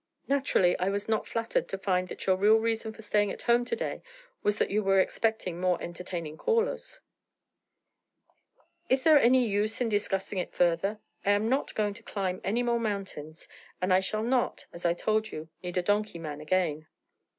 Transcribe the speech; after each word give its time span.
'Naturally, 0.27 0.75
I 0.79 0.89
was 0.89 1.07
not 1.07 1.27
flattered 1.27 1.67
to 1.67 1.77
find 1.77 2.07
that 2.07 2.25
your 2.25 2.35
real 2.35 2.57
reason 2.57 2.91
for 2.91 3.03
staying 3.03 3.29
at 3.31 3.43
home 3.43 3.63
to 3.65 3.75
day, 3.75 4.01
was 4.41 4.57
that 4.57 4.71
you 4.71 4.83
were 4.83 4.99
expecting 4.99 5.61
more 5.61 5.79
entertaining 5.79 6.37
callers.' 6.39 7.01
'Is 8.89 9.03
there 9.03 9.19
any 9.19 9.45
use 9.47 9.79
in 9.79 9.89
discussing 9.89 10.39
it 10.39 10.55
further? 10.55 10.99
I 11.23 11.33
am 11.33 11.47
not 11.49 11.75
going 11.75 11.93
to 11.93 12.01
climb 12.01 12.41
any 12.43 12.63
more 12.63 12.79
mountains, 12.79 13.47
and 13.79 13.93
I 13.93 13.99
shall 13.99 14.23
not, 14.23 14.65
as 14.73 14.87
I 14.87 14.95
told 14.95 15.31
you, 15.31 15.49
need 15.61 15.77
a 15.77 15.83
donkey 15.83 16.17
man 16.17 16.41
again.' 16.41 16.87